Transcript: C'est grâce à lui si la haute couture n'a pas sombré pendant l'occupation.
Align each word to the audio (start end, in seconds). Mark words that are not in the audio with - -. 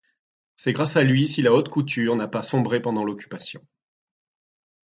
C'est 0.55 0.73
grâce 0.73 0.97
à 0.97 1.03
lui 1.03 1.27
si 1.27 1.43
la 1.43 1.53
haute 1.53 1.69
couture 1.69 2.15
n'a 2.15 2.27
pas 2.27 2.41
sombré 2.41 2.81
pendant 2.81 3.03
l'occupation. 3.03 3.61